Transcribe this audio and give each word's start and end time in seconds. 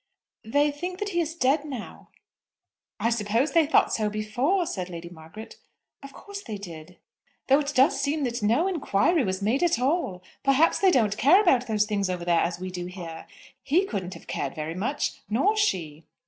"They 0.43 0.71
think 0.71 0.97
that 0.97 1.09
he 1.09 1.21
is 1.21 1.35
dead 1.35 1.63
now." 1.63 2.09
"I 2.99 3.11
suppose 3.11 3.51
they 3.51 3.67
thought 3.67 3.93
so 3.93 4.09
before," 4.09 4.65
said 4.65 4.89
Lady 4.89 5.09
Margaret. 5.09 5.57
"Of 6.01 6.11
course 6.11 6.41
they 6.41 6.57
did." 6.57 6.97
"Though 7.45 7.59
it 7.59 7.71
does 7.75 8.01
seem 8.01 8.23
that 8.23 8.41
no 8.41 8.67
inquiry 8.67 9.23
was 9.23 9.43
made 9.43 9.61
at 9.61 9.77
all. 9.77 10.23
Perhaps 10.43 10.79
they 10.79 10.89
don't 10.89 11.19
care 11.19 11.39
about 11.39 11.67
those 11.67 11.85
things 11.85 12.09
over 12.09 12.25
there 12.25 12.39
as 12.41 12.59
we 12.59 12.71
do 12.71 12.87
here. 12.87 13.27
He 13.61 13.85
couldn't 13.85 14.15
have 14.15 14.25
cared 14.25 14.55
very 14.55 14.73
much, 14.73 15.19
nor 15.29 15.55
she." 15.55 16.05